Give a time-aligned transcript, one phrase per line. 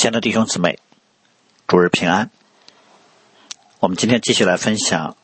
[0.00, 0.78] 亲爱的弟兄姊妹，
[1.66, 2.30] 主日平安。
[3.80, 5.14] 我们今天继续来分享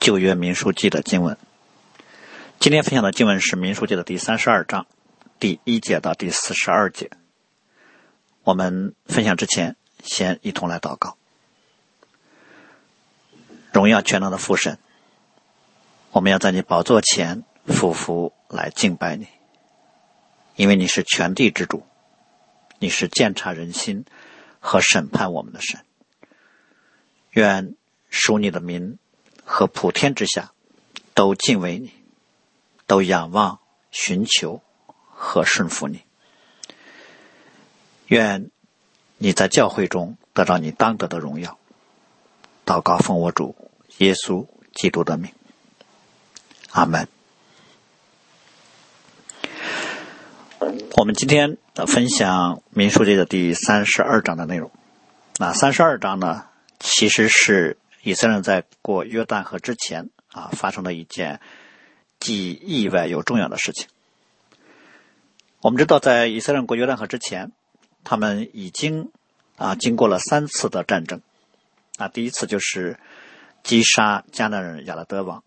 [0.00, 1.38] 旧约民书记的经文。
[2.58, 4.88] 今天分享的经文是民书记的第三十二章
[5.38, 7.12] 第一节到第四十二节。
[8.42, 11.16] 我们分享之前，先一同来祷告。
[13.70, 14.80] 荣耀全能的父神，
[16.10, 19.28] 我们要在你宝座前俯伏来敬拜你，
[20.56, 21.86] 因为你是全地之主。
[22.78, 24.04] 你是鉴察人心
[24.60, 25.84] 和审判我们的神，
[27.30, 27.74] 愿
[28.10, 28.98] 属你的民
[29.44, 30.52] 和普天之下
[31.14, 31.92] 都敬畏你，
[32.86, 33.60] 都仰望、
[33.90, 34.62] 寻求
[35.10, 36.02] 和顺服你。
[38.06, 38.50] 愿
[39.18, 41.58] 你在教会中得到你当得的荣耀。
[42.64, 43.56] 祷告奉我主
[43.98, 45.32] 耶稣基督的名，
[46.70, 47.08] 阿门。
[50.96, 54.70] 我们今天分享《民数记》的第三十二章的内容。
[55.38, 56.46] 那三十二章呢，
[56.80, 61.40] 其实是以色列人在过约旦河之前啊发生的一件
[62.18, 63.86] 既意外又重要的事情。
[65.60, 67.52] 我们知道，在以色列人过约旦河之前，
[68.02, 69.10] 他们已经
[69.56, 71.20] 啊经过了三次的战争。
[71.96, 72.98] 啊，第一次就是
[73.62, 75.44] 击杀迦南人亚拉德王。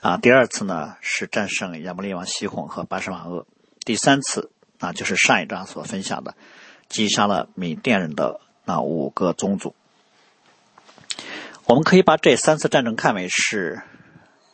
[0.00, 3.46] 啊，第二次呢是战胜亚摩利王西宏和巴什马厄。
[3.84, 6.34] 第三次啊，就是上一章所分享的，
[6.88, 9.74] 击杀了缅甸人的那五个宗族。
[11.66, 13.82] 我们可以把这三次战争看为是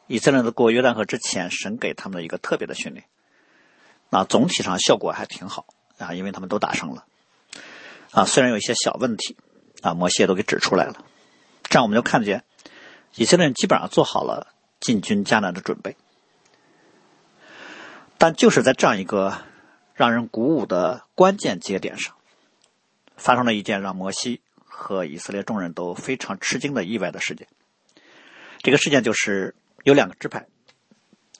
[0.06, 3.04] 以色列人过约旦河之前，神给他们的一个特别的训练。
[4.10, 5.66] 那总体上效果还挺好
[5.98, 7.04] 啊，因为他们都打胜了。
[8.10, 9.36] 啊，虽然有一些小问题
[9.82, 11.04] 啊，摩西都给指出来了。
[11.64, 12.44] 这样我们就看见
[13.14, 15.96] 以色列人基本上做好了进军迦南的准备。
[18.18, 19.38] 但就是在这样一个
[19.94, 22.14] 让人鼓舞的关键节点上，
[23.16, 27.46] 发生了一件让摩西和以色列众人都非常吃惊的意外的事件。
[28.58, 29.54] 这个事件就是
[29.84, 30.46] 有两个支派，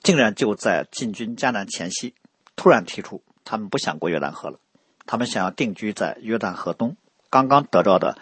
[0.01, 2.13] 竟然就在进军迦南前夕，
[2.55, 4.59] 突然提出他们不想过约旦河了，
[5.05, 6.95] 他们想要定居在约旦河东
[7.29, 8.17] 刚刚得到的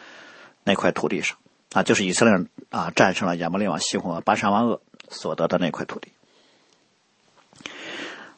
[0.64, 1.38] 那块土地上，
[1.74, 6.12] 啊，就是以色列人啊战胜了亚摩利王西宏和巴山王鄂所得的那块土地。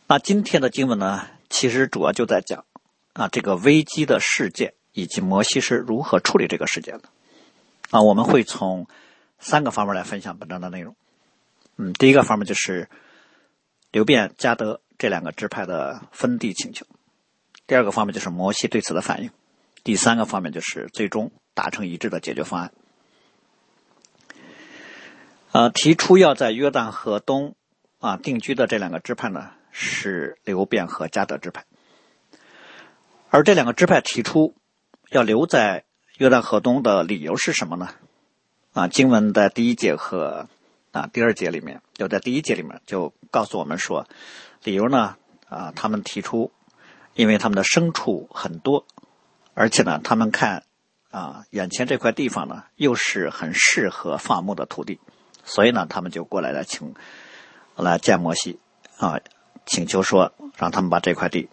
[0.07, 2.65] 那今天的经文呢，其实主要就在讲
[3.13, 7.09] 啊这个危机的事件以及摩西是如何处理这个事件的。
[7.91, 8.87] 啊，我们会从
[9.39, 10.95] 三个方面来分享本章的内容。
[11.77, 12.89] 嗯，第一个方面就是
[13.91, 16.85] 刘辩、加德这两个支派的分地请求；
[17.67, 19.29] 第二个方面就是摩西对此的反应；
[19.83, 22.71] 第三个方面就是最终达成一致的解决方案。
[25.51, 27.55] 呃，提出要在约旦河东
[27.99, 29.51] 啊定居的这两个支派呢。
[29.77, 31.65] 是刘辩和加德支派，
[33.29, 34.55] 而这两个支派提出
[35.09, 35.83] 要留在
[36.17, 37.89] 约旦河东的理由是什么呢？
[38.71, 40.47] 啊，经文的第一节和
[40.93, 44.07] 啊第二节里面，就在第一节里面就告诉我们说，
[44.63, 45.17] 理由呢
[45.49, 46.53] 啊，他们提出，
[47.13, 48.85] 因为他们的牲畜很多，
[49.55, 50.63] 而且呢，他们看
[51.11, 55.01] 啊眼前这块地方呢又是很适合放牧的土地，
[55.43, 56.93] 所以呢，他们就过来了请
[57.75, 58.57] 来见摩西
[58.97, 59.19] 啊。
[59.65, 61.49] 请求说，让他们把这块地，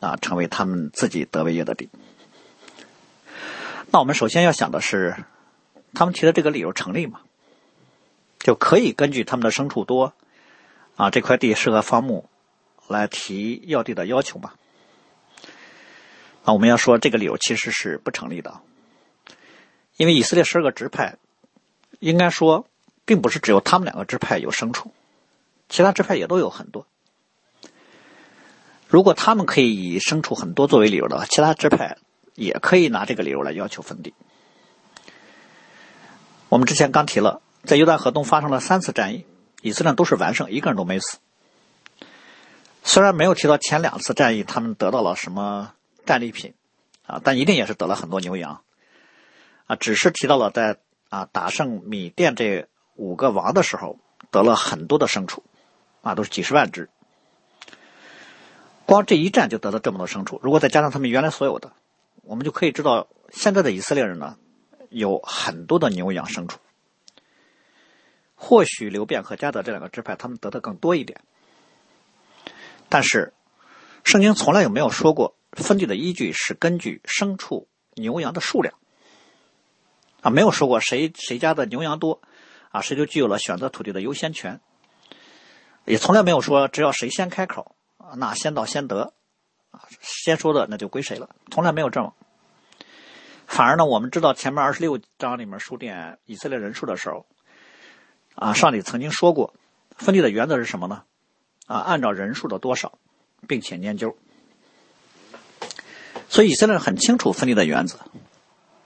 [0.00, 1.88] 啊，成为他们自己得为业的地。
[3.90, 5.16] 那我们首先要想的是，
[5.94, 7.20] 他们提的这个理由成立吗？
[8.38, 10.12] 就可以根据他们的牲畜多，
[10.94, 12.28] 啊，这块地适合放牧，
[12.86, 14.52] 来提要地的要求吗？
[16.44, 18.60] 啊，我们要说这个理由其实是不成立的，
[19.96, 21.16] 因为以色列十二个支派，
[21.98, 22.68] 应该说，
[23.04, 24.92] 并不是只有他们两个支派有牲畜，
[25.68, 26.86] 其他支派也都有很多。
[28.88, 31.96] 如果他们可以以牲畜很多作为理由的话，其他支派
[32.34, 34.14] 也可以拿这个理由来要求分地。
[36.48, 39.26] 我们之前刚提了，在约旦河东发生了三次战役，
[39.60, 41.18] 以色列都是完胜，一个人都没死。
[42.84, 45.72] 虽然没有提到前两次战役他们得到了什么
[46.04, 46.54] 战利品
[47.04, 48.62] 啊，但一定也是得了很多牛羊
[49.66, 49.74] 啊。
[49.74, 50.78] 只是提到了在
[51.08, 53.98] 啊打胜米甸这五个王的时候，
[54.30, 55.42] 得了很多的牲畜
[56.02, 56.88] 啊，都是几十万只。
[58.86, 61.72] 光这一战就得到这么多牲畜，如果再加上他们原来所有的，
[62.22, 64.36] 我们就可以知道现在的以色列人呢
[64.88, 66.58] 有很多的牛羊牲畜。
[68.34, 71.22] 或许刘辩和加德这两个支派他们得的更多一点，
[72.88, 73.32] 但是
[74.04, 78.74] 圣经从来有没有说过分地的依据是根据牲畜牛羊的数量
[80.20, 82.20] 啊，没有说过谁谁家的牛羊多
[82.70, 84.60] 啊，谁就具有了选择土地的优先权，
[85.86, 87.75] 也从来没有说只要谁先开口。
[88.14, 89.12] 那先到先得，
[89.70, 92.14] 啊，先说的那就归谁了，从来没有这么。
[93.46, 97.26] 反而呢，我们知道前面二十六章里面数点以色列人数的时候，
[98.34, 99.54] 啊，上帝曾经说过，
[99.96, 101.02] 分地的原则是什么呢？
[101.66, 102.98] 啊，按照人数的多少，
[103.46, 104.16] 并且研究。
[106.28, 107.98] 所以以色列人很清楚分地的原则。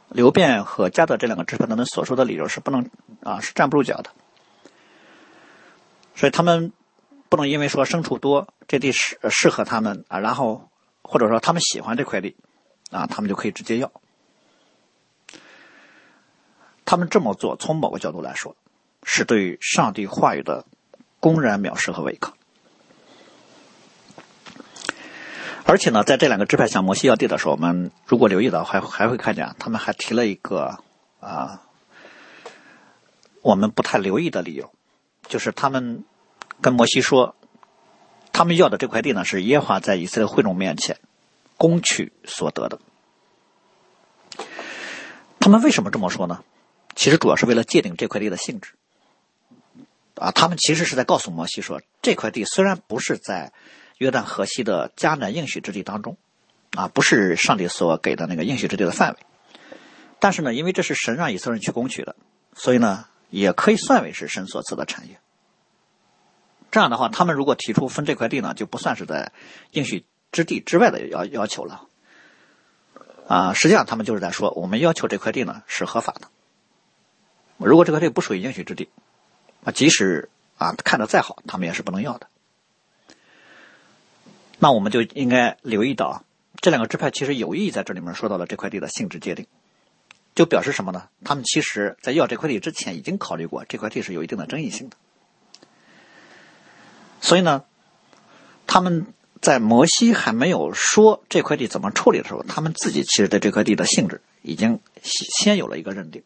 [0.09, 2.91] 刘辩和加德这两个支派他们所说的理由是不能
[3.23, 4.11] 啊，是站不住脚的。
[6.17, 6.73] 所以他们
[7.31, 10.69] 不能因为说牲畜多，这地适适合他们啊，然后
[11.03, 12.37] 或者说他们喜欢这块地
[12.91, 13.91] 啊，他们就可以直接要。
[16.85, 18.57] 他们这么做，从某个角度来说，
[19.05, 20.67] 是对上帝话语的
[21.21, 22.35] 公然藐视和违抗。
[25.65, 30.83] 而且呢，在这两个支派向摩西要地的时候，我们如果留意到，还还会看见他们还提了一个
[31.21, 31.63] 啊，
[33.41, 34.73] 我们不太留意的理由，
[35.29, 36.05] 就是他们
[36.61, 37.35] 跟摩西说，
[38.33, 40.99] 他们要的这块地呢，是耶和华在以色列会众面前
[41.57, 42.79] 攻取所得的。
[45.39, 46.43] 他们为什么这么说呢？
[46.95, 48.73] 其实主要是为了界定这块地的性质。
[50.17, 53.53] 啊，他们其实是在告诉摩西说，这块地虽然不是在。
[54.01, 56.17] 约旦河西的迦南应许之地当中，
[56.71, 59.19] 啊，不是上帝所给的那个应许之地的范围。
[60.19, 62.17] 但是呢，因为这是神让以色列人去攻取的，
[62.55, 65.21] 所以呢，也可以算为是神所赐的产业。
[66.71, 69.33] 这样的话，他们如果提出分这块地呢，就不算是在
[69.73, 71.87] 应许之地之外的要要求了。
[73.27, 76.29] 啊，实际上他们就是在说，我们要求这块地呢是合法的。
[77.59, 78.89] 如果这块地不属于应许之地，
[79.65, 82.29] 啊，即使啊看的再好，他们也是不能要的。
[84.59, 86.25] 那我们就应该留意到，
[86.61, 89.47] 这两个支派其实有意在这里面说到了这块地的性质界定，
[90.35, 91.09] 就表示什么呢？
[91.25, 94.97] 他们其实在要这块地之前已经考虑过这块地是有一定的争议性的，
[97.21, 97.65] 所以呢，
[98.67, 99.07] 他们
[99.41, 106.23] 在摩西还没有说这块地怎么处理的时候，他们自己其实对这块地的性质已经先有了一个认定。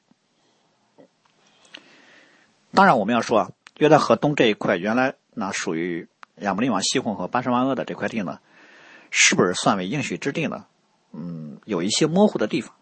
[2.72, 6.08] 当然，我们要说啊，约旦河东这一块原来那属于。
[6.40, 8.40] 亚摩利王西宏和巴什万厄的这块地呢，
[9.12, 10.66] 是不是算为应许之地呢？
[11.12, 12.74] 嗯，有一些模糊的地方。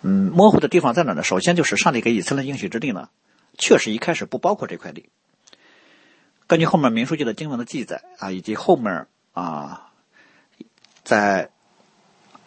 [0.00, 1.22] 嗯，模糊的地方在哪呢？
[1.22, 3.10] 首先就是上帝给以色列应许之地呢，
[3.56, 5.08] 确实一开始不包括这块地。
[6.52, 9.90] 根据后面民书记的经文的记载啊，以及后面啊，
[11.02, 11.48] 在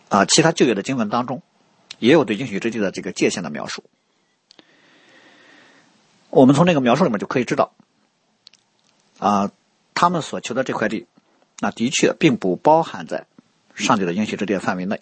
[0.09, 1.41] 啊其他旧约的经文当中，
[1.97, 3.83] 也有对应许之地的这个界限的描述。
[6.29, 7.73] 我们从这个描述里面就可以知道
[9.17, 9.51] 啊。
[9.95, 11.07] 他们所求的这块地，
[11.59, 13.25] 那的确并不包含在
[13.73, 15.01] 上帝的应许之地的范围内。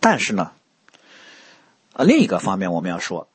[0.00, 0.52] 但是呢，
[1.94, 3.26] 啊，另一个方面我们要说，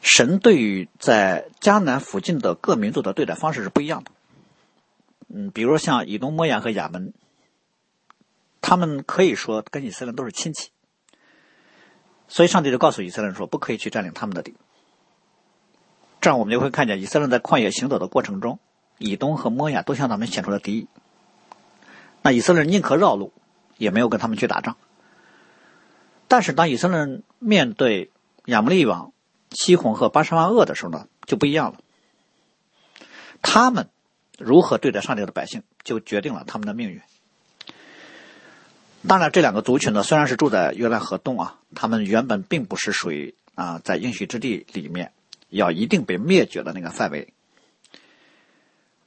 [0.00, 4.10] 神对于在迦南附近的各民族的对待方式是不一样的。
[5.28, 7.12] 嗯，比如像以东、摩亚和亚门，
[8.60, 10.70] 他们可以说跟以色列都是亲戚，
[12.28, 14.54] 所以上帝就告诉以色列人说，不可以去占领他们的地。
[16.20, 18.58] 这样我们就会看见以色列在旷野行走的过程中，
[18.98, 20.88] 以东和摩亚都向他们显出了敌意。
[22.22, 23.32] 那以色列人宁可绕路，
[23.78, 24.76] 也没有跟他们去打仗。
[26.26, 28.10] 但是当以色列人面对
[28.46, 29.09] 亚摩利王
[29.50, 31.80] 西红和巴沙万恶的时候呢，就不一样了。
[33.42, 33.88] 他们
[34.38, 37.00] 如何对待上帝的百姓，就决定了他们的命运。
[39.06, 45.12] 当然，这两个族群呢，虽然是住在约旦河东啊，他们原本并不是属于啊在应许之地里面。
[45.52, 47.34] 要一定被灭绝的那个范围，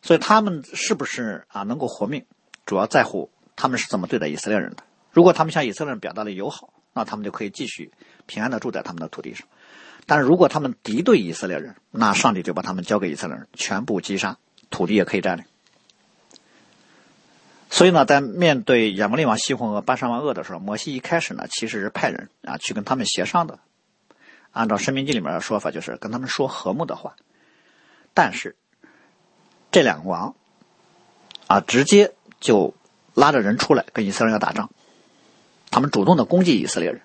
[0.01, 2.25] 所以他们是不是啊能够活命，
[2.65, 4.83] 主要在乎他们是怎么对待以色列人的。
[5.13, 7.93] 如果他们向以色列人表达了友好，那他们就可以继续
[8.25, 9.47] 平安的住在他们的土地上；
[10.05, 14.37] 但是如果他们敌对以色列人，那上帝就把他们交给以色列人，全部击杀，
[14.69, 15.45] 土地也可以占领。
[17.69, 23.59] 所以呢，在面对亚摩利王西宏和巴沙王恶的时候，摩西一开始呢其实是派人啊去跟他们协商的。
[24.51, 27.15] 按照《申命记》里面的说法，就是跟他们说和睦的话，
[28.13, 28.55] 但是
[29.71, 30.35] 这两个王
[31.47, 32.75] 啊，直接就
[33.15, 34.69] 拉着人出来跟以色列人要打仗，
[35.71, 37.01] 他们主动的攻击以色列人，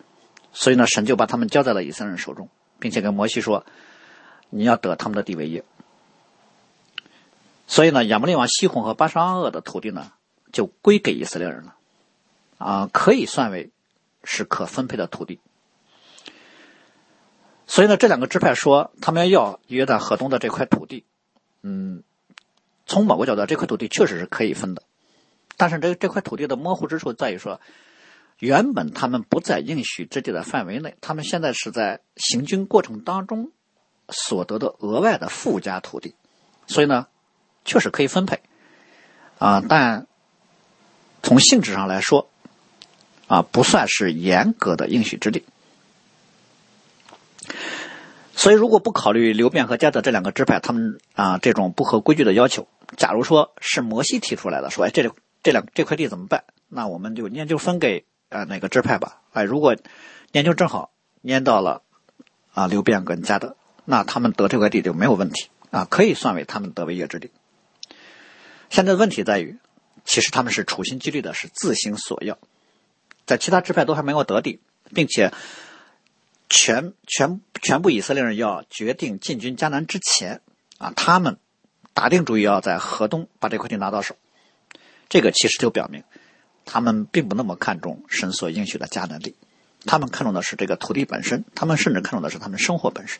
[0.53, 3.65] 所以呢，神就把他们交在了以色列人手中，并且跟摩西说
[4.51, 5.65] ：“你要得他们的地为业。”
[7.67, 10.13] 所以呢，亚摩利王西宏和巴沙阿的土地呢，
[10.53, 11.77] 就归给以色列人了，
[12.57, 13.71] 啊，可以算为
[14.25, 15.39] 是可分配的土地。
[17.67, 21.05] 所以呢，这两个支派说他们要约旦河东的这块土地，
[21.61, 22.03] 嗯，
[22.87, 24.83] 从某个角度，这块土地确实是可以分的，
[25.59, 27.61] 但是这这块土地的模糊之处在于说，
[28.39, 33.51] 原本他们不在应许之地的范围内，他们现在是在行军过程当中
[34.09, 36.15] 所得的额外的附加土地，
[36.67, 37.09] 所以呢，
[37.65, 38.41] 确实可以分配，
[39.39, 40.07] 啊，但
[41.23, 42.29] 从性质上来说，
[43.27, 45.45] 啊，不算是严格的应许之地。
[48.35, 56.45] 所以，如果不考虑流变和迦得这两个支派，他们啊这种不合规矩的要求，假如说是摩西提出来的，说哎，这这两这块地怎么办？
[56.69, 59.21] 那我们就念就分给啊哪个支派吧。
[59.33, 59.77] 哎，如果
[60.33, 60.91] 研究正好
[61.23, 61.83] 研到了
[62.53, 67.31] 啊流变跟迦得，那他们得这块地就没有问题啊，可以算为他们得为业之地。
[68.71, 69.59] 现在问题在于，
[70.05, 72.39] 其实他们是处心积虑的，是自行索要，
[73.27, 74.61] 在其他支派都还没有得地，
[74.95, 75.33] 并且
[76.51, 80.43] 全全全部以色列人要决定进军迦南之前
[80.79, 81.39] 啊，他们
[81.95, 84.17] 打定主意要在河东把这块地拿到手。
[85.09, 86.05] 这个其实就表明，
[86.71, 89.35] 他们并不那么看重神所应许的迦南地，
[89.87, 93.19] 他们看重的是这个土地本身，他们甚至看重的是他们生活本身，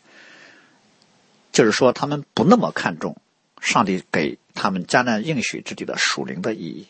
[1.51, 3.17] 就是说，他们不那么看重。
[3.61, 6.87] 上帝给他们迦南应许之地的属灵的意义，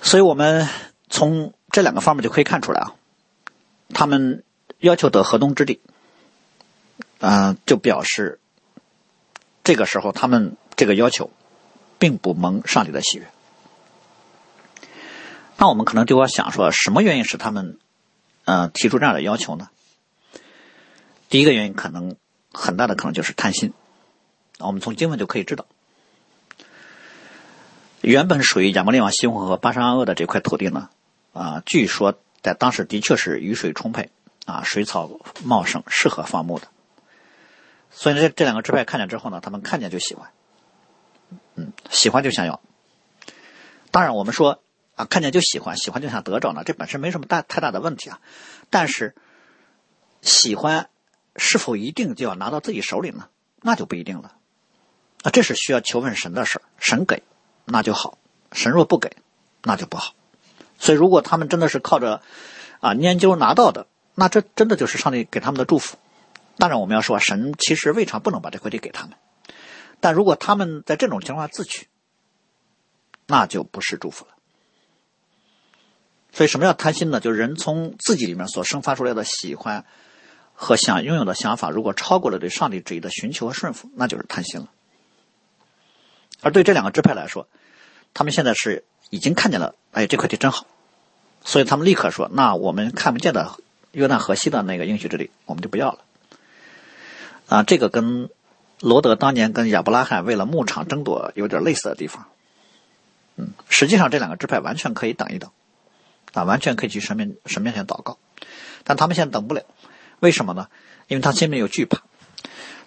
[0.00, 0.66] 所以我们
[1.10, 2.94] 从这两个方面就可以看出来啊，
[3.92, 4.42] 他们
[4.78, 5.82] 要求得河东之地，
[7.18, 8.40] 啊，就表示
[9.64, 11.30] 这个时候他们这个要求
[12.00, 13.30] 并不蒙上帝的喜悦。
[15.56, 17.78] 那我们可能就要想说，什么原因使他们
[18.44, 19.70] 呃提出这样的要求呢？
[21.28, 22.16] 第一个原因可能。
[22.52, 23.72] 很大的可能就是贪心，
[24.58, 25.66] 我们从经文就可以知道，
[28.00, 30.90] 原本属于亚摩利王西宏和巴沙阿厄的这块土地呢，
[31.32, 34.10] 啊，据说在当时的确是雨水充沛，
[34.46, 35.08] 啊，水草
[35.44, 36.66] 茂盛，适合放牧的。
[37.92, 40.28] 所以这这两个支派看见之后呢，他们看见就喜欢，
[41.90, 42.60] 喜欢就想要。
[43.90, 44.62] 当然，我们说
[44.94, 48.20] 啊，看见就喜欢，喜欢就想得着呢，这本身没什么大太大的问题啊。
[48.70, 49.14] 但是
[50.22, 50.88] 喜欢。
[51.36, 53.28] 是否一定就要拿到自己手里呢？
[53.62, 54.34] 那就不一定了。
[55.22, 57.22] 啊，这是需要求问神的事儿，神给
[57.64, 58.18] 那就好，
[58.50, 59.16] 神若不给，
[59.62, 60.12] 那就不好。
[60.76, 62.20] 所以，如果他们真的是靠着
[62.80, 63.86] 啊研究拿到的，
[64.16, 65.98] 那这真的就是上帝给他们的祝福。
[66.58, 69.16] 当然，我们要说，神其实未尝不能把这块地给他们。
[70.00, 71.88] 但如果他们在这种情况下自取，
[73.26, 74.32] 那就不是祝福了。
[76.32, 77.20] 所以，什么叫贪心呢？
[77.20, 79.84] 就是人从自己里面所生发出来的喜欢。
[80.62, 84.68] 和想拥有的想法，如果超过了对上帝旨意的寻求和顺服，那就是贪心了。
[86.42, 87.48] 而对这两个支派来说，
[88.12, 90.66] 他们现在是已经看见了，哎，这块地真好，
[91.42, 93.58] 所以他们立刻说：“那我们看不见的
[93.92, 96.04] 约旦河西的那个应许之地，我们就不要了。”
[97.48, 98.28] 啊，这个跟
[98.80, 102.26] 罗德当年跟亚伯拉罕为了牧场争夺有点类似的地方。
[103.36, 105.50] 嗯，实际上这两个支派完全可以等一等，
[106.32, 108.18] 啊，完全可以去神面神面前祷告，
[108.84, 109.62] 但他们现在等不了。
[110.18, 110.68] 为什么呢？
[111.08, 112.02] 因为他心里有惧怕，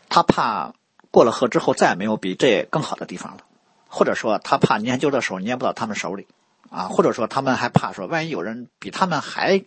[0.10, 0.74] 他怕
[1.12, 3.44] 过了河之后再也没有比这更好的地方了，
[3.88, 6.28] 或者说他怕研究的时候捏不到他们手里，
[6.70, 9.64] 啊，或者说他们还怕说万一有人比他们还，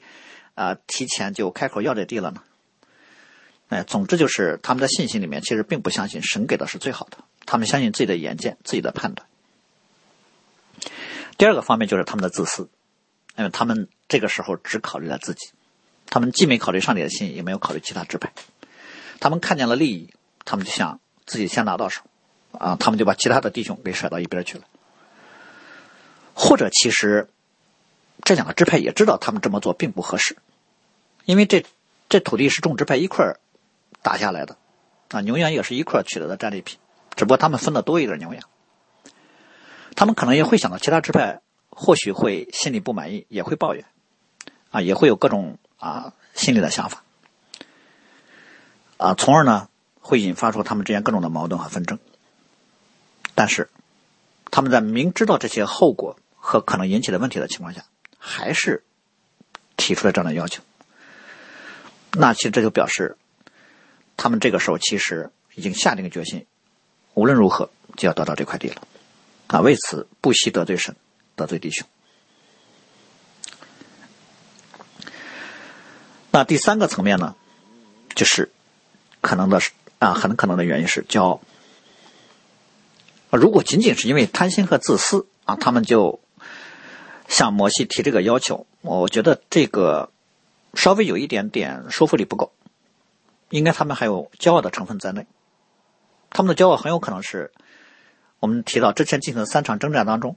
[0.54, 2.42] 啊，提前就开口要这地了呢？
[3.68, 9.28] 哎，总之就是他们的信心里面其实并不相信神给的是最好的，他们相信自己的眼见、自己的判断。
[11.36, 12.68] 第二个方面就是他们的自私，
[13.36, 15.48] 因为他们这个时候只考虑了自己。
[16.08, 18.32] 他们既没考虑上帝的心，也没有考虑其他支派。
[19.18, 22.02] 他们看见了利益，他们就想自己先拿到手，
[22.52, 24.64] 啊，他们就把其他的弟兄给甩到一边去了。
[26.34, 27.28] 或者，其实
[28.22, 30.36] 这两个支派也知道他们这么做并不合适，
[31.24, 31.64] 因为这
[32.08, 33.36] 这土地是众支派一块
[34.06, 34.56] 打下来的，
[35.08, 36.78] 啊，牛羊也是一块取得的战利品，
[37.16, 38.42] 只不过他们分的多一点牛羊。
[39.96, 43.84] 他们可能也会想到其他支派或许会心里不满意，也会抱怨，
[44.70, 45.58] 啊，也会有各种。
[45.78, 47.04] 啊，心里的想法，
[48.96, 49.68] 啊，从而呢
[50.00, 51.98] 会引发出他们之间各种的矛盾和纷争。
[53.34, 53.68] 但是，
[54.50, 57.84] 他们在明知道这些后果和可能引起的问题的情况下，
[58.18, 58.84] 还是
[59.76, 60.62] 提出了这样的要求。
[62.12, 63.18] 那其实这就表示，
[64.16, 66.46] 他们这个时候其实已经下定决心，
[67.14, 68.82] 无论如何就要得到这块地了。
[69.48, 70.96] 啊，为此不惜得罪神，
[71.36, 71.86] 得罪弟兄。
[76.32, 77.36] 那第三个层面呢，
[78.14, 78.50] 就是
[79.20, 81.40] 可能的是啊，很可能的原因是骄傲。
[83.30, 86.20] 如果仅仅是因为贪心和自私啊，他们就
[87.28, 90.10] 向摩西提这个要求，我觉得这个
[90.74, 92.52] 稍微有一点点说服力不够，
[93.50, 95.26] 应该他们还有骄傲的成分在内。
[96.30, 97.52] 他们的骄傲很有可能是
[98.40, 100.36] 我们提到之前进行的三场征战当中，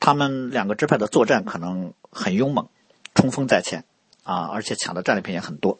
[0.00, 2.68] 他们两个支派的作战可能很勇猛，
[3.14, 3.84] 冲锋在前。
[4.22, 5.78] 啊，而且抢的战利品也很多，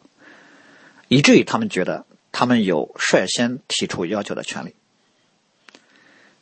[1.09, 4.73] 以至于他们觉得他们有率先提出要求的权利。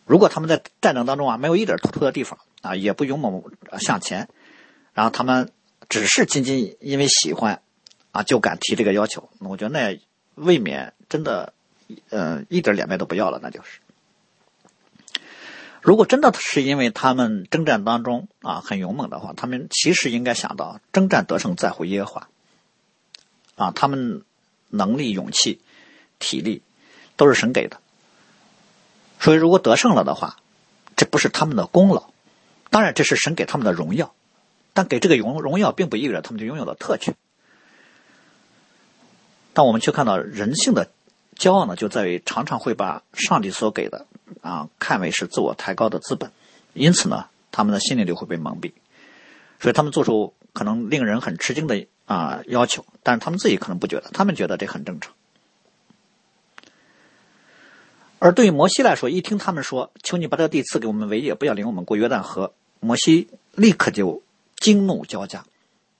[0.05, 3.43] 如果他们在战争当中啊没有一点突出的地方啊，也不勇猛
[3.79, 4.29] 向前，
[4.93, 5.51] 然后他们
[5.89, 7.63] 只是仅仅因为喜欢
[8.15, 9.99] 啊，就敢提这个要求，我觉得那
[10.35, 11.51] 未免真的，
[12.09, 13.81] 呃，一点脸面都不要了，那就是。
[15.81, 22.29] 如果真的是因为他们征战当中啊很勇猛的话，他们其实应该想到，征战得胜在乎耶和华，
[23.55, 24.23] 啊，他们
[24.69, 25.59] 能力、勇气、
[26.17, 26.61] 体力
[27.17, 27.81] 都是神给的，
[29.19, 30.37] 所以如果得胜了的话，
[30.95, 32.11] 这不是他们的功劳，
[32.69, 34.15] 当然这是神给他们的荣耀，
[34.71, 37.13] 但给这个荣荣耀并不意味着他们就拥有了特权。
[39.55, 40.91] 但我们却看到人性的
[41.35, 44.05] 骄傲呢，就在于常常会把上帝所给的。
[44.41, 46.31] 啊，看为是自我抬高的资本，
[46.73, 48.73] 因此呢，他们的心灵就会被蒙蔽，
[49.59, 55.13] 所以他们做出可能令人很吃惊的啊要求，但是他们自己可能不觉得，他们觉得这很正常。
[58.17, 64.23] 而对于摩西来说，一听他们说“求你把这个地赐给我们为业，不要领我们过约旦河”，摩西立刻就
[64.57, 65.45] 惊怒交加。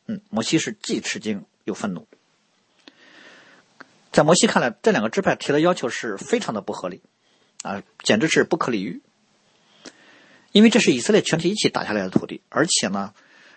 [0.08, 2.08] 嗯，摩西是既吃惊又愤怒。
[4.16, 7.02] 在摩西看来，这两个支派提的要求是非常的不合理。
[7.64, 9.02] 啊，简直是不可理喻！
[10.54, 13.14] 因为这是以色列全体一起打下来的土地，而且呢，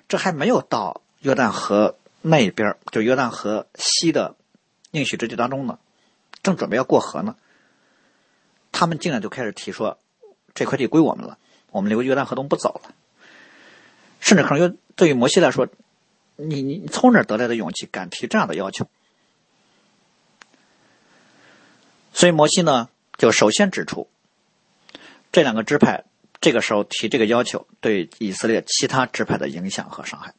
[0.09, 4.35] 这还没有到约旦河那一边，就约旦河西的
[4.91, 5.79] 应许之地当中呢，
[6.43, 7.37] 正准备要过河呢，
[8.73, 9.97] 他们竟然就开始提说，
[10.55, 11.39] 这块地归我们了，
[11.71, 12.93] 我们留约旦河东不走了。
[14.19, 15.69] 甚至可能又对于摩西来说，
[16.35, 18.89] 你你从哪得来的勇气，敢提这样的要求？
[22.19, 22.89] 所以摩西呢？
[23.17, 24.09] 就首先指出，
[25.31, 26.03] 这两个支派
[26.41, 30.35] 这个时候提这个要求，对以色列其他支派的影响和伤害。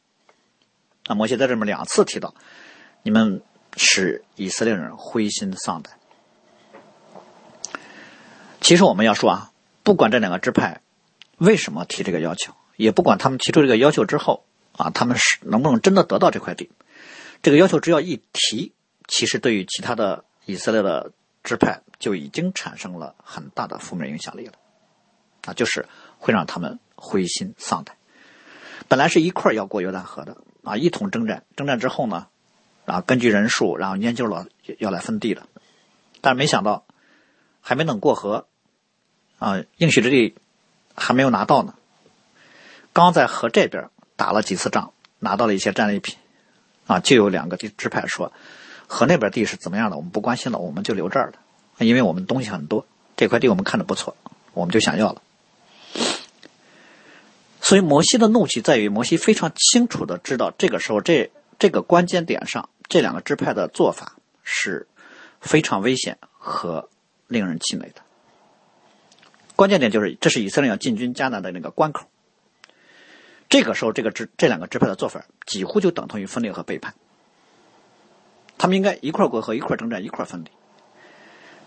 [1.06, 2.34] 那摩西在这么两次提到，
[3.02, 3.40] 你们
[3.78, 5.94] 使以色列人灰心丧胆。
[8.60, 9.50] 其实我们要说啊，
[9.82, 10.82] 不管这两个支派
[11.38, 14.44] 为什么提这个要求，也不管他们提出这个要求之后
[14.76, 16.70] 啊，他们是能不能真的得到这块地，
[17.42, 18.74] 这个要求只要一提，
[19.08, 21.12] 其实对于其他的以色列的。
[21.42, 24.52] 支派就已经产生了很大的负面影响力了，
[25.42, 27.96] 啊，就是会让他们灰心丧胆。
[28.88, 32.26] 本来是一块要过约旦河的，啊，一同征战，征战之后呢，
[32.84, 34.46] 啊，根据人数，然后研究了
[34.78, 35.46] 要来分地的，
[36.20, 36.84] 但没想到
[37.60, 38.46] 还没等过河，
[39.38, 40.34] 啊，应许之地
[40.94, 41.74] 还没有拿到呢，
[42.92, 46.16] 刚在河这边打了几次仗，拿到了一些战利品，
[46.86, 48.32] 啊，就有两个支派说。
[48.92, 49.96] 河那边地是怎么样的？
[49.96, 52.84] 我们不关心了，我们就留这儿了，因为我们东西很多，
[53.16, 54.16] 这块地我们看着不错，
[54.52, 55.22] 我们就想要了。
[57.60, 64.88] 所以摩西的怒气在于，摩西非常清楚的知道，这个时候这这个关键点上，这两个支派的做法是
[65.40, 66.88] 非常危险和
[67.28, 68.02] 令人气馁的。
[69.54, 72.08] 关键点就是，这是以色列要进军迦南的那个关口。
[73.48, 76.92] 这个时候，这个支这两个支派的做法，几乎就等同于分裂和背叛。
[78.60, 80.50] 他们应该一块过河，一块征战，一块分离。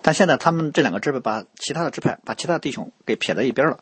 [0.03, 3.79] 但现在他们这两个支派把其他的支派、把其他的弟兄给撇在一边了，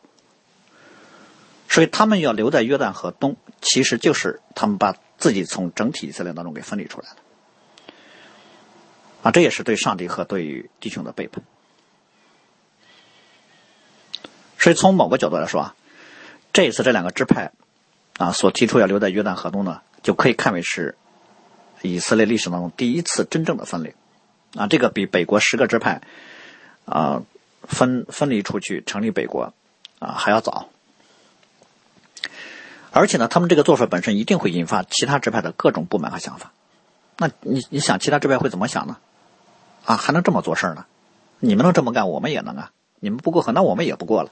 [1.68, 7.16] 所以他们要留在约旦河东，其实就是他们把自己从整体以色列当中给分离出来了。
[9.24, 11.44] 啊，这也是对上帝和对于弟兄的背叛。
[14.58, 15.74] 所以从某个角度来说啊，
[16.54, 17.52] 这一次这两个支派
[18.16, 20.96] 啊所提出要留在约旦河东呢，就可以看为是。
[21.82, 23.94] 以色列历史当中第一次真正的分裂，
[24.54, 26.00] 啊，这个比北国十个支派，
[26.84, 27.22] 啊，
[27.62, 29.52] 分分离出去成立北国，
[29.98, 30.68] 啊还要早。
[32.90, 36.52] 而且呢，他们这个做法本身一定会引发其他支派的各种不满和想法。
[37.18, 38.98] 那你你想，其他支派会怎么想呢？
[39.84, 40.84] 啊，还能这么做事呢？
[41.40, 42.70] 你们能这么干，我们也能啊。
[43.00, 44.30] 你们不过河，那我们也不过了。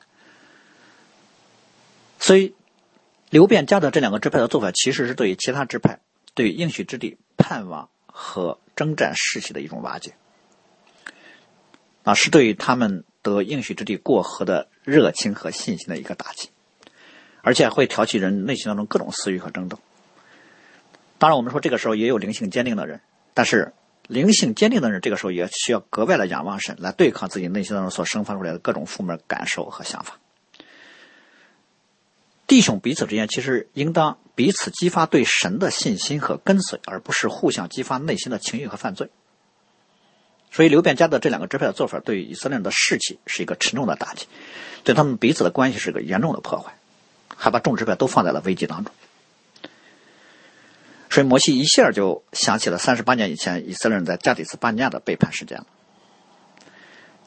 [2.18, 2.54] 所以，
[3.30, 5.98] 刘辩、加的这两个支派的做法，其实是对于其他支派。
[6.34, 10.14] 对应许之地盼望和征战士气的一种瓦解，
[12.02, 16.50] 啊，是对于他们得应许之地过河的热情和信心的一个打击，
[17.42, 19.78] 而且会挑起人内心当中各种私欲和争斗。
[21.18, 23.00] 当然，我们说这个时候也有灵性坚定的人，
[23.34, 23.74] 但是
[24.08, 30.18] 灵性坚定的人这个时候也需要格外的仰望神，来对抗自己内心当中所生发出来的各种负面感受和想法。
[32.50, 39.08] 弟兄彼此之间，其实应当彼此激发对神的信心和跟随，而不是互相激发内心的情欲和犯罪。
[40.50, 44.26] 所以，刘辩、家的这两个支派的做法，对于以色列人的士气是一个沉重的打击，
[44.82, 46.74] 对他们彼此的关系是个严重的破坏，
[47.36, 48.92] 还把众支派都放在了危机当中。
[51.08, 55.66] 所以，摩西一下就想起了三十八年以前以色列人在加底斯巴尼亚的背叛事件了。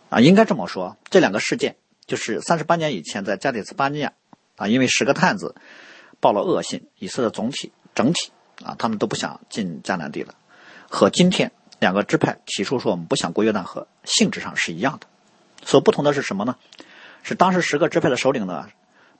[0.10, 4.12] 啊，应该这么说，这两个事件就是三十八年以前在加底斯巴尼亚。
[4.64, 5.56] 啊，因为十个探子
[6.22, 8.32] 报了恶信，以色列总体整体
[8.64, 10.34] 啊，他们都不想进迦南地了，
[10.90, 15.08] 和今天两个支派提出说我们不想过约旦河，性质上是一样的。
[15.66, 16.56] 所不同的是什么呢？
[17.24, 18.70] 是当时十个支派的首领呢，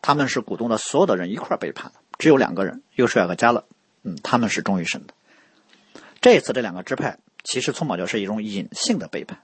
[0.02, 3.66] 他们是鼓动了所有的人一块背叛的，只有两个人，约书亚和加勒，
[4.04, 5.14] 嗯，他们是忠于神的。
[6.22, 9.40] 这一次这两个支派其实从某就是一种隐性的背叛，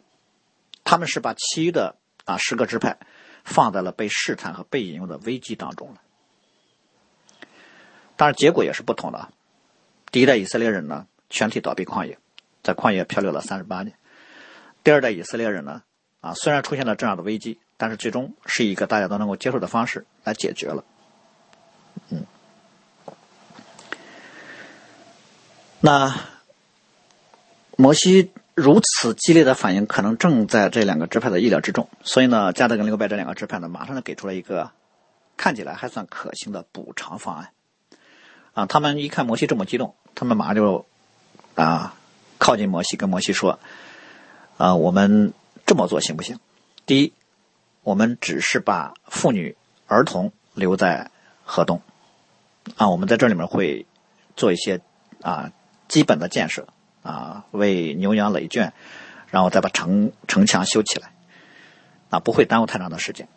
[0.85, 2.97] 他们是把其余的啊十个支派
[3.43, 6.01] 放在了被试探和被引诱的危机当中了。
[8.15, 9.29] 当然结果也是不同的。
[10.11, 12.17] 第一代以色列人呢，全体倒闭旷野，
[12.63, 13.93] 在旷野漂流了三十八年；
[14.83, 15.83] 第二代以色列人呢。
[16.21, 20.83] 啊，虽然出现了这样的危机，但是最终是一个大家都能够接受的方式来解决了。
[22.09, 22.25] 嗯，
[25.79, 26.13] 那
[27.77, 31.87] 摩西如此激烈的反应，可能正在这两个支派的意料之中。
[32.03, 34.71] 所以呢，加德跟刘拜这两个支派呢，马上就给出了一个
[35.37, 37.49] 看起来还算可行的补偿方案。
[38.53, 40.85] 啊，他们一看摩西这么激动，他们马上就
[41.55, 41.95] 啊
[42.37, 43.59] 靠近摩西，跟摩西说
[44.57, 45.33] ：“啊，我们。”
[45.65, 46.39] 这么做行不行？
[46.87, 47.13] 第一，
[47.83, 51.11] 我们只是把妇女、儿童留在
[51.45, 51.79] 河东，
[52.75, 53.85] 啊，我们在这里面会
[54.35, 54.81] 做一些
[55.21, 55.51] 啊
[55.87, 56.67] 基本的建设，
[57.01, 58.73] 啊，为牛羊垒圈，
[59.29, 61.11] 然后再把城城墙修起来，
[62.09, 63.27] 啊，不会耽误太长的时间。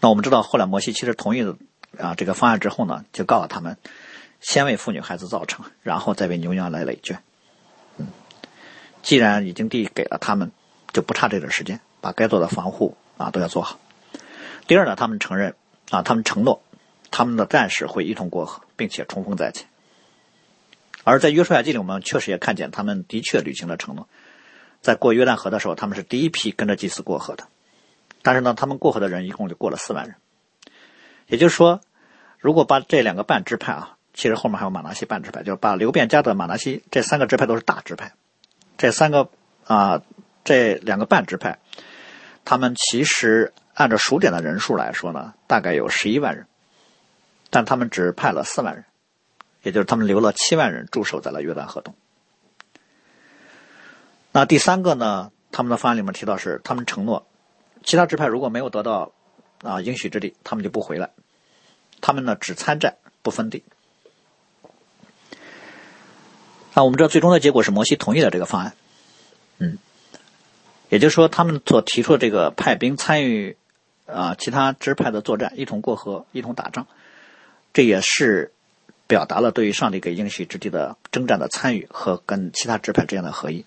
[0.00, 1.56] 那我们知道，后来摩西其实同意了
[1.98, 3.76] 啊这个方案之后呢，就告诉他们，
[4.40, 7.22] 先为妇女孩子造成，然后再为牛羊来垒圈。
[7.98, 8.06] 嗯，
[9.02, 10.50] 既然已经地给了他们。
[10.92, 13.78] 就不差这点时间，把该做的防护啊都要做好。
[14.66, 15.54] 第二呢，他们承认
[15.88, 16.64] 啊，他们承诺
[17.12, 19.68] 他们的战士会一同过河，并且冲锋在前。
[21.04, 24.08] 而在约书亚记里，我们确实也看见他们的确履行了承诺，
[24.80, 27.44] 在过约旦河的时候，他们是第一批跟着祭司过河的。
[28.22, 30.16] 但是呢，他们过河的人一共就过了四万人。
[31.26, 31.80] 也就是说，
[32.38, 38.12] 如果把这两个半支派啊，其实后面还有马拿西半支派，就是把流变家的马拿西这三个支派都是大支派，
[38.78, 39.28] 这三个
[39.64, 40.02] 啊。
[40.42, 41.58] 这两个半支派，
[42.46, 46.46] 他们其实按照数点的人数来说呢，大概有十一万人，
[47.50, 48.86] 但他们只派了四万人，
[49.62, 51.94] 也就是他们留了七万人驻守在了约旦河东。
[54.32, 57.26] 那第三个呢，他们的方案里面提到是，他们承诺，
[57.82, 59.12] 其他支派如果没有得到
[59.62, 61.10] 啊应许之地，他们就不回来，
[62.00, 63.64] 他们呢只参战不分地。
[66.74, 68.74] 那我们知道最终的结果是摩西同意了这个方案，
[69.58, 69.78] 嗯。
[70.88, 73.56] 也就是说，他们所提出的这个派兵参与
[74.06, 76.88] 啊其他支派的作战，一同过河，一同打仗，
[77.72, 78.52] 这也是
[79.10, 83.66] 表达了对于上帝给应许之地的征战的参与和跟其他支派之间的合一。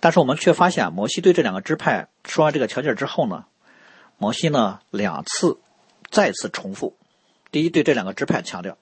[0.00, 3.44] 但是我们却发现，摩西对这两个支派说完这个条件之后呢，
[4.16, 5.58] 摩西呢两次
[6.10, 6.96] 再次重复：
[7.52, 8.78] 第一，对这两个支派强调，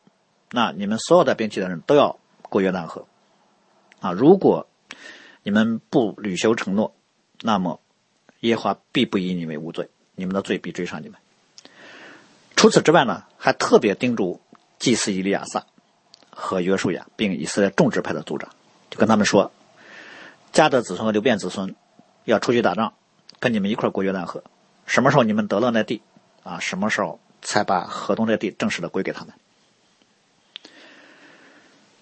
[0.52, 3.06] 那你们所有的兵器的人都要过约旦河
[4.00, 4.68] 啊，如果。
[5.44, 6.94] 你们不履行承诺，
[7.40, 7.80] 那么
[8.40, 11.18] 耶和华必不以你为无罪，你们的罪必追上你们。
[12.54, 14.42] 除此之外呢，还特别叮嘱
[14.78, 15.66] 祭司以利亚撒
[16.30, 18.50] 和约书亚，并以色列众支派的族长，
[18.90, 19.50] 就跟他们说：
[20.52, 21.74] 加德子孙和流变子孙
[22.24, 22.94] 要出去打仗，
[23.40, 24.42] 跟你们一块过约旦河。
[24.86, 26.02] 什么时候你们得了那地
[26.42, 26.60] 啊？
[26.60, 29.34] 什么时候才把河东这地正式的归给他们？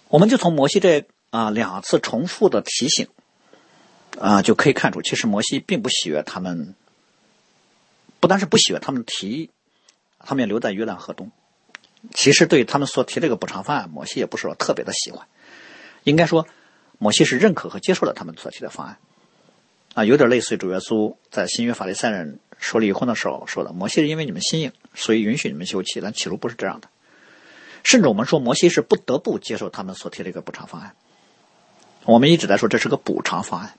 [0.09, 3.09] 我们就从摩西这啊两次重复的提醒。
[4.19, 6.75] 啊，就可以看出，其实摩西并不喜悦他们，
[8.19, 9.51] 不单是不喜悦他们提议，
[10.21, 11.31] 他们也留在约旦河东。
[12.15, 15.27] 其实对他们所提这个补偿方案，摩西也不是说特别的喜欢。
[16.05, 16.47] 应该说，
[16.99, 18.99] 摩西是认可和接受了他们所提的方案。
[19.95, 26.89] 啊，有点类似于主耶稣在新约法利赛人说离婚的时候说的：“摩西是因为你们心硬，所以允许你们休妻。”但起初不是这样的。
[27.83, 30.95] 甚至我们说，摩西是不得不接受他们所提的一个补偿方案。
[32.05, 33.75] 我们一直在说这是个补偿方案。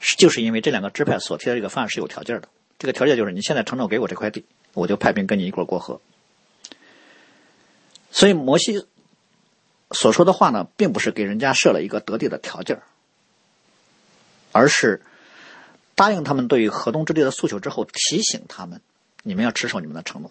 [0.00, 2.48] 是，就是因为这两个支派所提的这个方案是有条件的。
[2.78, 6.00] 这个条件就是你现在承诺给我这块地，我就派兵跟你一块过河。
[8.12, 8.86] 所以摩西
[9.90, 12.80] 所说的话呢，并不是给人家设了一个得地的条件，
[14.52, 15.02] 而是
[15.94, 18.80] 答应他们对于河东之地的诉求之后，提醒他们，
[19.22, 20.30] 你们要持守你们的承诺。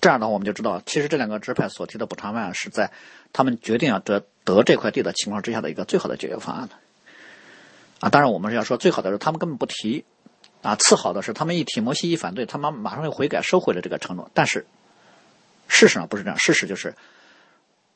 [0.00, 2.90] 这样的话，我们就知道，其实这两个支派所提的补偿方案是在
[3.32, 6.78] 他们决定要得得这块地的情况之下的一个最好的解决方案了。
[8.00, 10.04] 啊，当然我们是要说最好的是他们根本不提，
[10.62, 14.28] 啊，次好的是他们一提，摩西一反对，他们马上又悔改，收回了这个承诺。
[14.34, 14.66] 但是
[15.74, 16.94] 事实上不是这样，事实就是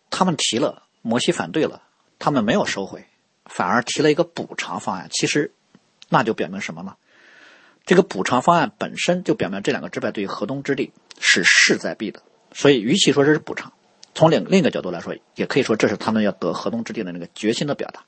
[0.09, 1.83] 他们提了，摩西反对了，
[2.19, 3.05] 他们没有收回，
[3.45, 5.09] 反而提了一个补偿方案。
[5.13, 5.53] 其实
[6.09, 6.97] 那就表明什么呢？
[7.85, 13.73] 这个补偿方案本身就表明这两个支派对于河东之地是势在必得，所以与其说这是补偿，
[14.15, 18.05] 从另另一个角度来说，也可以说这是他们要得河东之地的那个决心的表达。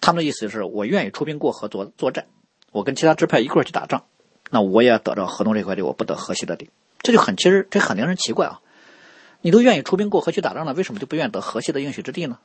[0.00, 2.26] 他们的意思就是，我愿意出兵过河作作战，
[2.72, 4.04] 我跟其他支派一块去打仗，
[4.50, 6.68] 那我也得到河东这块地，我不得河西的地。
[7.04, 8.60] 这就很其实这很令人奇怪啊！
[9.42, 12.38] 你都愿意出兵过河去打仗了，为什么就不愿意得河西的应许之地呢？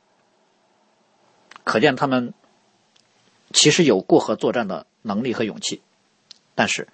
[1.63, 2.33] 可见他们
[3.53, 5.81] 其实有过河作战的能力和勇气，
[6.55, 6.89] 但是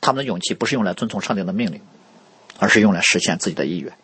[0.00, 1.80] 他们的勇气不是用来遵从上帝的命令，
[2.58, 3.96] 而是用来实现自己的意愿。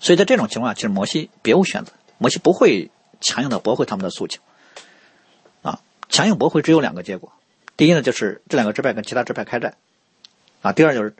[0.00, 2.90] 所以在这种情况下，其实摩西别无选择，摩西不会
[3.22, 4.42] 强硬的驳回他们的诉求。
[5.62, 7.32] 啊，强硬驳回只有两个结果：
[7.78, 9.78] 第一呢，就是这两个支派跟其他支派开战。
[10.62, 11.14] 啊，第二就是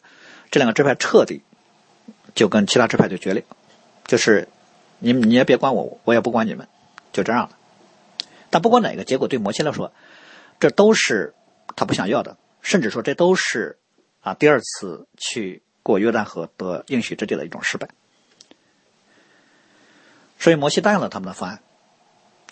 [0.50, 1.42] 这两个支派彻底
[2.34, 3.44] 就跟其他支派就决裂，
[4.04, 4.48] 就是
[4.98, 6.68] 你你也别管我，我也不管你们，
[7.12, 7.56] 就这样了。
[8.50, 9.92] 但不管哪个结果对摩西来说，
[10.58, 11.34] 这都是
[11.76, 13.78] 他不想要的，甚至说这都是
[14.20, 17.88] 啊第二次去过约旦河得应许之地的一种失败。
[20.38, 21.62] 所以摩西答应了他们的方案，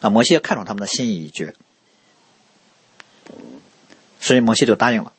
[0.00, 1.54] 啊，摩西也看中他们的心意已决，
[4.20, 5.12] 所以摩西就答应了。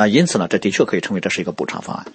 [0.00, 2.06] 啊，因此呢，这的确可以称为这是一个补偿方案。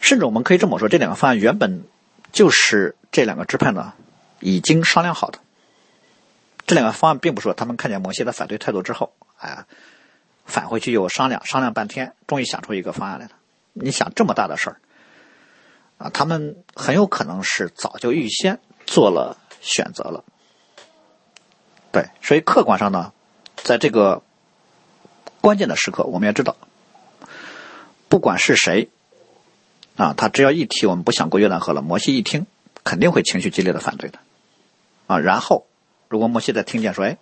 [0.00, 1.84] 甚至我们可以这么说，这两个方案原本
[2.32, 3.92] 就是这两个支派呢
[4.40, 5.38] 已经商量好的。
[6.66, 9.66] 这两个方案并不是说他们看见摩西的反对态度之后，哎，
[10.46, 13.32] 返回去又商量商量半天，终于想出一个方案来了。
[13.72, 14.80] 你想这么大的事儿
[15.98, 20.24] 啊，他们很有可能是早就预先做了选择了。
[21.92, 23.12] 对，所以客观上呢，
[23.62, 24.24] 在这个。
[25.40, 26.56] 关键的时刻，我们要知道，
[28.08, 28.88] 不管是谁，
[29.96, 32.46] 啊，他只要一提我们不想过约旦河了，摩西一听
[32.84, 34.18] 肯定会情绪激烈的反对的，
[35.06, 35.66] 啊，然后
[36.08, 37.18] 如果摩西再听见说，哎，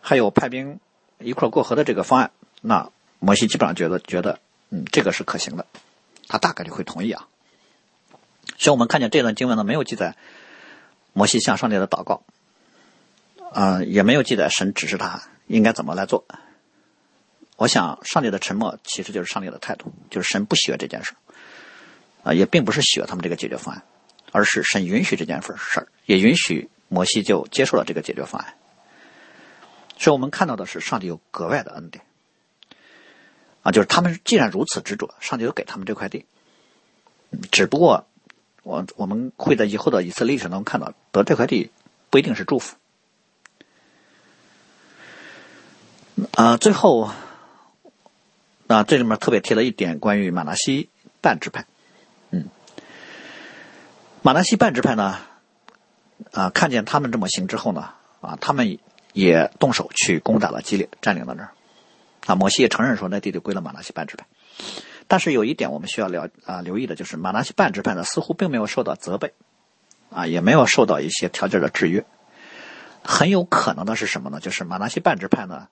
[0.00, 0.80] 还有派兵
[1.18, 5.66] 一块过河的这个方案，那摩西基本上觉得觉得，嗯，这个是可行的，
[6.28, 7.28] 他大概率会同意啊。
[8.58, 10.16] 所以我们看见这段经文呢，没有记载
[11.12, 12.22] 摩西向上帝的祷告，
[13.52, 16.24] 啊，也没有记载神指示他应该怎么来做。
[17.56, 21.14] 我想，上帝的沉默其实就是上帝的态度，就是神不喜悦这件事
[22.24, 23.84] 啊，也并不是喜悦他们这个解决方案，
[24.32, 28.54] 而是神允许这件事儿，也允许摩西就接受了这个解决方案。
[29.96, 32.04] 所以我们看到的是，上帝有格外的恩典
[33.62, 36.26] 啊，就是他们既然如此执着，上帝就给他们这块地。
[37.52, 38.04] 只不过，
[38.64, 41.70] 我我们会在以后的一次历史中看到，得这块地
[42.10, 42.74] 不一定是祝福
[46.32, 47.10] 啊，最后。
[48.66, 50.88] 那这里面特别提了一点关于马纳西
[51.20, 51.66] 半支派，
[52.30, 52.48] 嗯，
[54.22, 55.18] 马纳西半支派呢，
[56.32, 57.90] 啊，看见他们这么行之后呢，
[58.22, 58.78] 啊，他们
[59.12, 61.50] 也动手去攻打了基列，占领了那儿，
[62.24, 64.24] 啊，摩西也承认说那地就归了马纳西半支派，
[65.08, 69.34] 但是有一点我们需要了啊留意的就是马纳西半支派呢似乎并没有受到责备，
[70.10, 72.06] 啊，也没有受到一些条件的制约，
[73.02, 74.40] 很有可能的是什么呢？
[74.40, 75.68] 就是马纳西半支派呢，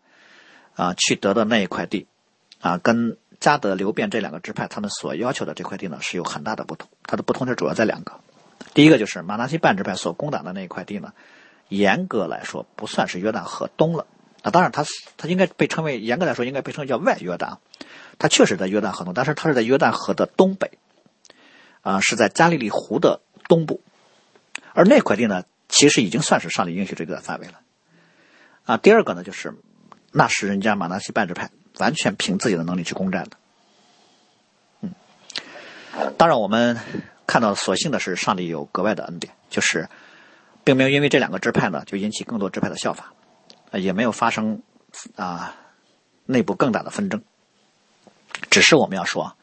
[0.75, 2.07] 啊，去得的那一块地。
[2.63, 6.89] 啊，跟加德、流变这两个支派，他们所要求的这块地呢，是有很大的不同。
[7.03, 8.21] 它的不同是主要在两个，
[8.73, 11.13] 第一个就是马纳西半支派所攻打的那一块地呢，
[11.69, 14.07] 严格来说不算是约旦河东了。
[14.43, 14.85] 啊，当然它
[15.17, 17.59] 它应该被称为严格来说应该被称为叫外约旦，
[18.19, 20.79] 它确实在约旦河东，但是它是在约旦河的东北，
[21.81, 23.81] 啊，是在加利利湖的东部，
[24.73, 27.61] 而那块地呢，其实已经算是上帝应许这个范围了。
[28.65, 29.53] 啊，第二个呢，就是
[30.13, 31.51] 那是人家马纳西半支派。
[31.83, 33.37] 完全凭自己的能力去攻占的，
[34.83, 34.95] 嗯，
[36.17, 36.79] 当然我们
[37.27, 39.89] 看到，所幸的是上帝有格外的恩典，就是
[40.63, 43.13] 并没有因为这两个支派呢就引起更多支派的效法，
[43.73, 44.63] 也没有发生
[45.17, 45.57] 啊
[46.25, 47.21] 内部更大的纷争。
[48.49, 49.37] 只是我们要说，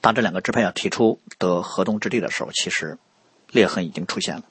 [0.00, 2.98] 当这两个支派要提出得河东之地的时候，其实
[3.52, 4.42] 裂痕已经出现了。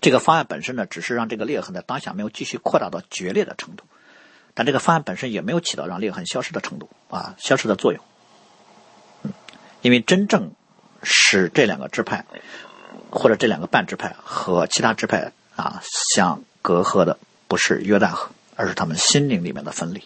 [0.00, 3.82] 这个方案本身呢，只是让这个裂痕在当下没有继续扩大到决裂的程度。
[4.54, 8.04] 但这个方案本身也没有起到让裂痕消失的程度啊，消失的作用。
[9.22, 9.32] 嗯，
[9.82, 10.52] 因为真正
[11.02, 12.24] 使这两个支派
[13.10, 15.80] 或者这两个半支派和其他支派啊
[16.14, 20.02] 相隔阂的，不是约旦河，而是他们心灵里面的分离。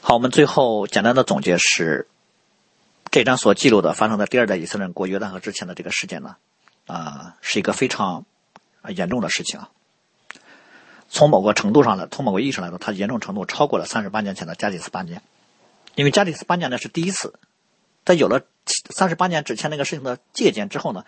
[0.00, 2.08] 好，我们最后简单的总结是，
[3.10, 6.36] 这章所记录的发生在第二代以色列人过约旦河之前的这个事件呢，
[6.86, 8.24] 啊，是一个非常
[8.88, 9.68] 严重的事情啊。
[11.12, 15.20] 从某个程度上来，从某个意义上来说，它严重程度超过了三十八年前的加里斯八年，
[15.96, 17.34] 因为加里斯八年呢是第一次，
[18.04, 21.04] 在有了三十八年之前那个事情的借鉴之后呢，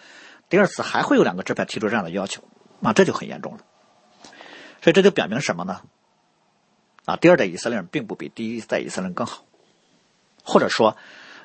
[0.49, 2.43] 第二次还会有两个支派提出这样的要求，
[2.83, 3.61] 啊，这就很严重了。
[4.83, 5.81] 所以这就表明什么呢？
[7.05, 9.45] 啊，第二代以色列人并不比第一代以色列人更好，
[10.43, 10.97] 或者说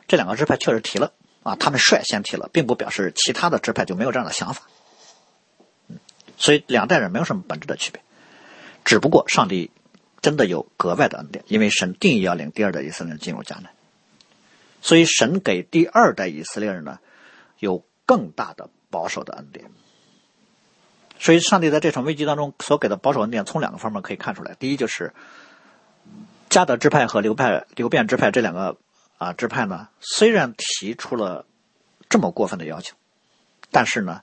[0.08, 4.63] 这两个支派确实提了啊，他们率先提了，并不表示其他的支派就没有这样的想法。
[6.38, 8.02] 所以两代人没有什么本质的区别，
[8.88, 9.69] 只不过上帝
[10.21, 13.69] 真的有格外的恩典，因为神定义要领第二代以色列人进入迦南，
[14.82, 17.00] 所以神给第二代以色列人呢
[17.60, 19.69] 有更大的保守的恩典。
[21.19, 25.13] 所以上帝在这场危机当中所给的保守恩典，从两个方面可以看出来：第一，就是
[26.50, 28.78] 加德支派和流派流变支派这两个
[29.17, 31.45] 啊支派呢，虽然提出了
[32.08, 32.95] 这么过分的要求，
[33.69, 34.21] 但是呢。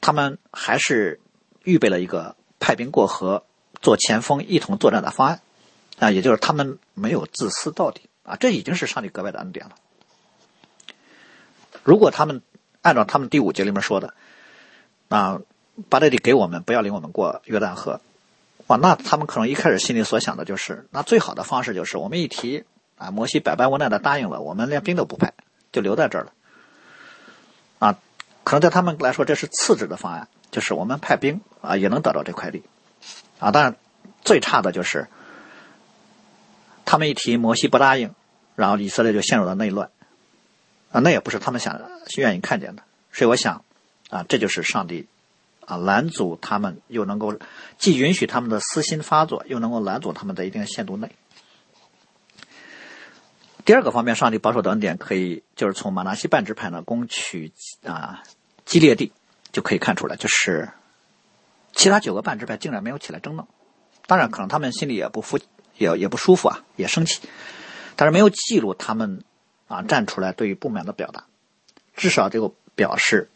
[0.00, 1.20] 他们还是
[1.64, 3.44] 预备了一个派兵过河、
[3.80, 5.40] 做前锋、一同作战的方案，
[5.98, 9.74] 啊，也就是他们没有自私到底啊，这已经是上帝格外的恩典了。
[11.84, 12.42] 如果他们
[12.82, 14.14] 按照他们第五节里面说的，
[15.08, 15.40] 啊，
[15.88, 18.00] 把这地给我们不要领我们过约旦河，
[18.66, 22.64] 哇，那他们可能一开始心里所想的就是，那最好的方式就是我们一提
[22.96, 25.32] 啊，摩西百般无奈的答应了，我们连兵都不派，
[25.72, 26.32] 就留在这儿了，
[27.78, 27.98] 啊。
[28.44, 32.62] 可能对他们来说，这是次之的方案，就是我们派兵啊，也能得到这块地，
[33.38, 33.76] 啊，当然
[34.22, 35.08] 最差的就是
[36.84, 38.14] 他们一提摩西不答应，
[38.56, 39.90] 然后以色列就陷入了内乱，
[40.90, 41.80] 啊，那也不是他们想
[42.16, 43.64] 愿意看见的，所以我想
[44.10, 45.06] 啊，这就是上帝
[45.64, 47.38] 啊拦阻他们，又能够
[47.78, 51.12] 既允许他们的私心发作，又能够拦阻他们在一定限度内。
[53.64, 57.52] 第二个方面，上帝保守的恩典可以就是从马拿西半支派呢攻取
[57.84, 58.22] 啊。
[58.64, 59.12] 激烈地
[59.50, 60.68] 就可以看出来，就是
[61.78, 63.46] 其他九个半支派竟然没有起来争闹。
[64.08, 65.38] 当然，可能他们心里也不服，
[65.76, 67.20] 也也不舒服啊，也生气，
[67.94, 69.22] 但是没有记录他们
[69.68, 71.24] 啊站出来对于不满的表达。
[71.94, 73.30] 至少这个表示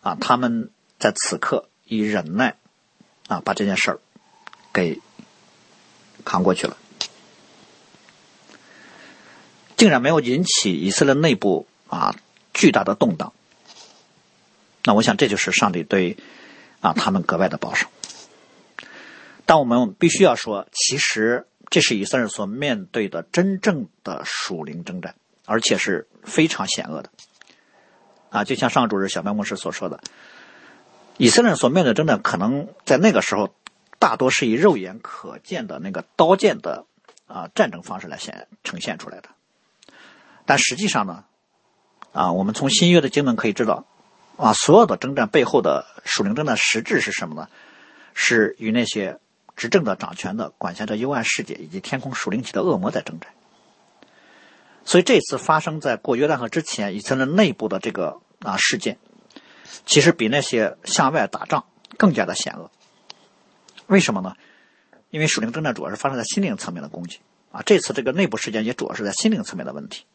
[0.00, 2.56] 啊，他们在此刻以忍耐
[3.28, 4.00] 啊把这件事儿
[4.72, 5.00] 给
[6.24, 6.76] 扛过去了，
[9.76, 12.16] 竟然没有引起以色列内部啊
[12.52, 13.32] 巨大的动荡。
[14.82, 16.16] 那我想，这就是上帝对
[16.80, 17.86] 啊他们格外的保守。
[19.46, 27.10] 但我们必须要说，其实这是以色列所面对的真正的属灵征战，而且是非常险恶的。
[28.30, 30.00] 啊，就像上主日小办公室所说的，
[31.16, 33.52] 以色列所面对的征战，可能在那个时候
[33.98, 36.86] 大多是以肉眼可见的那个刀剑的
[37.26, 39.30] 啊战争方式来显呈现出来的。
[40.46, 41.24] 但实际上呢，
[42.12, 43.84] 啊，我们从新约的经文可以知道。
[44.40, 47.48] 啊，所有的征战背后的属灵征战实质是什么呢？
[48.14, 49.18] 是与那些
[49.54, 53.30] 执政的、掌权的、管辖着幽暗世界以及天空属灵体的恶魔在征战。
[54.82, 58.96] 所以这次发生在过约旦河之前以色列内部的这个啊事件，
[59.84, 61.66] 其实比那些向外打仗
[61.98, 62.70] 更加的险恶。
[63.88, 64.34] 为什么呢？
[65.10, 67.18] 因为属灵征战主要是发生在心灵层面的攻击
[67.52, 67.60] 啊。
[67.66, 70.06] 这次这个内部事件也主要是在心灵层面的问题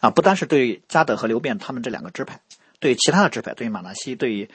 [0.00, 2.42] 啊，不单是对加德和刘辩他们这两个支派。
[2.84, 4.50] 对其他的支派，对于马纳西，对于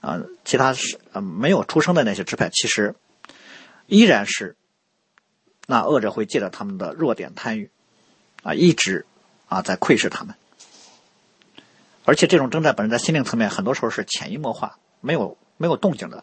[0.00, 2.94] 啊其他是呃没有出生的那些支派，其实
[3.86, 4.54] 依然是
[5.66, 7.68] 那恶者会借着他们的弱点贪欲
[8.44, 9.04] 啊，一直
[9.48, 10.36] 啊在窥视他们。
[12.04, 16.22] 而且这种征战本身在心灵层面，很多时候是潜移默化，没有没有动静的，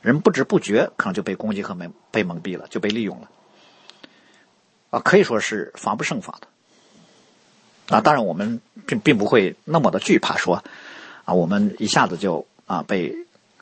[0.00, 3.30] 人不知不觉可能就被攻击和蒙被蒙蔽了，就被利用了
[4.88, 6.48] 啊，可以说是防不胜防的。
[7.88, 10.62] 啊，当然我们并并不会那么的惧怕，说
[11.24, 13.14] 啊，我们一下子就啊被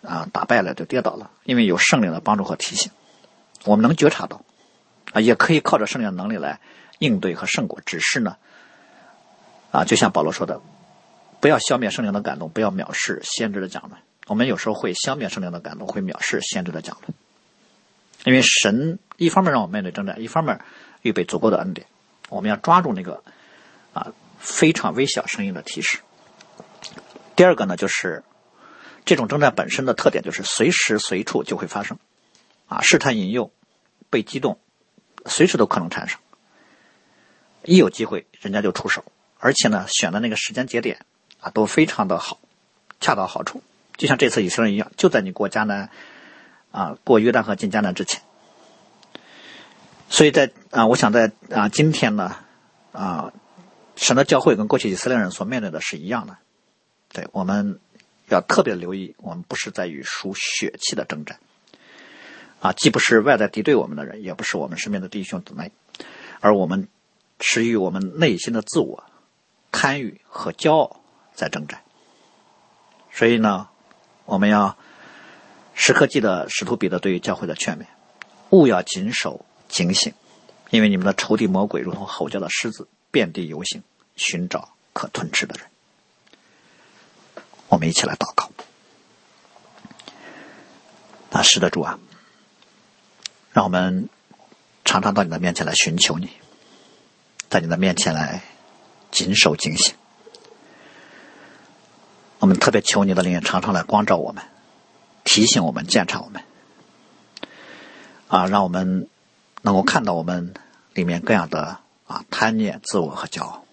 [0.03, 2.91] 啊打败了，就跌倒了，因为有圣灵的帮助和提醒，
[3.65, 4.43] 我们能觉察到
[5.13, 6.59] 啊，也可以靠着圣灵的能力来
[6.99, 7.81] 应对和胜过。
[7.87, 8.37] 只是呢，
[9.71, 10.61] 啊，就像保罗说的，
[11.39, 14.01] 不要消灭圣灵的感动，不要藐视先知的讲论。
[14.27, 17.15] 我们有时候会消灭圣灵的感动，会藐视先知的讲论，
[18.25, 20.61] 因为神一方面让我们面对征战，一方面
[21.03, 21.87] 预备足够的恩典，
[22.29, 23.23] 我们要抓住那个。
[23.97, 26.01] 啊，非常微小声音的提示。
[27.35, 28.23] 第二个呢，就是
[29.07, 31.99] 这种征战本身的特点，就是随时随处就会发生。
[32.67, 33.51] 啊，试探引诱，
[34.11, 34.59] 被激动，
[35.25, 36.21] 随时都可能产生。
[37.65, 39.03] 一有机会，人家就出手，
[39.39, 41.07] 而且呢，选的那个时间节点
[41.41, 42.39] 啊，都非常的好，
[43.01, 43.63] 恰到好处。
[43.97, 45.89] 就像这次以色列一样，就在你过迦南
[46.71, 48.21] 啊，过约旦河进迦南之前。
[50.11, 52.37] 所以在啊，我想在啊，今天呢，
[52.93, 53.33] 啊。
[53.97, 56.37] 神的教会跟过去以色列人所面对的是一样的，
[57.13, 57.81] 对，我们
[58.29, 61.41] 要特别留意，我们不是在与属血气的征战，
[62.61, 65.73] 啊，既不是外在敌对我们的人，也不是我们身边的弟兄姊妹，
[66.41, 66.89] 而我们
[67.41, 69.05] 是与我们内心的自我、
[69.73, 71.01] 贪欲和骄傲
[71.35, 71.83] 在征战。
[73.11, 73.69] 所以呢，
[74.27, 74.77] 我们要
[75.73, 77.87] 时刻记得使徒彼得对于教会的劝勉：
[78.51, 80.13] 勿要谨守警醒，
[80.69, 83.83] 因为你们的仇敌魔鬼如同吼叫的狮子，遍地游行，
[84.15, 85.67] 寻找可吞吃的人。
[87.69, 88.51] 我们一起来祷告。
[91.31, 91.99] 那是的，主啊，
[93.55, 94.11] 让我们
[94.85, 96.29] 常常到你的面前来寻求你，
[97.49, 98.43] 在你的面前来
[99.11, 99.95] 谨守警醒。
[102.39, 104.45] 我们特别求你的灵常常来光照我们，
[105.25, 106.45] 提醒我们、检查我们，
[108.29, 109.09] 啊，让我们
[109.63, 110.53] 能够看到我们
[110.93, 113.65] 里面各样的啊贪念、自我和骄傲，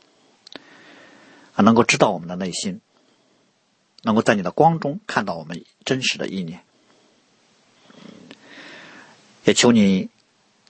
[1.55, 2.81] 啊，能够知道我们的内心，
[4.01, 6.63] 能够在你的光中看到我们真实的意念，
[9.45, 10.09] 也求你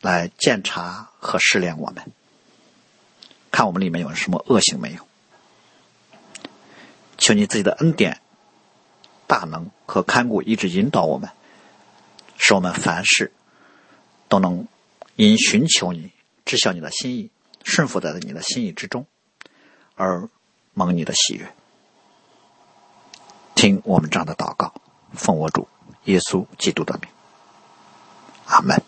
[0.02, 2.12] 来检查和试炼我们，
[3.52, 5.08] 看我们里面有什么恶行没有。
[7.18, 8.20] 求你自己的恩典、
[9.28, 11.30] 大能和看顾，一直引导我们，
[12.38, 13.32] 使我们凡事
[14.28, 14.68] 都能
[15.16, 16.12] 因寻求你、
[16.44, 17.32] 知晓你的心意、
[17.64, 19.08] 顺服在你的心意之中，
[19.96, 20.30] 而
[20.74, 21.54] 蒙你的喜悦。
[23.56, 24.74] 听我们这样的祷告，
[25.14, 25.68] 奉我主
[26.04, 27.10] 耶稣基督的名，
[28.46, 28.82] 阿门。